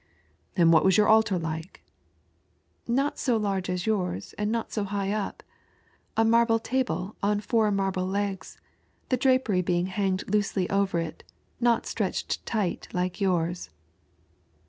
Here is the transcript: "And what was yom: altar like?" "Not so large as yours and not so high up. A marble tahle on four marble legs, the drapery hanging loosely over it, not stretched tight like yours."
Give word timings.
"And 0.57 0.73
what 0.73 0.83
was 0.83 0.97
yom: 0.97 1.07
altar 1.07 1.37
like?" 1.37 1.83
"Not 2.87 3.19
so 3.19 3.37
large 3.37 3.69
as 3.69 3.85
yours 3.85 4.33
and 4.35 4.51
not 4.51 4.71
so 4.71 4.83
high 4.83 5.11
up. 5.11 5.43
A 6.17 6.25
marble 6.25 6.57
tahle 6.59 7.13
on 7.21 7.39
four 7.39 7.69
marble 7.69 8.07
legs, 8.07 8.59
the 9.09 9.15
drapery 9.17 9.61
hanging 9.61 10.21
loosely 10.27 10.67
over 10.71 10.97
it, 10.97 11.23
not 11.59 11.85
stretched 11.85 12.43
tight 12.47 12.87
like 12.93 13.21
yours." 13.21 13.69